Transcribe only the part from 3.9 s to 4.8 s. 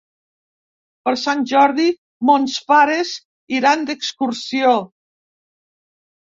d'excursió.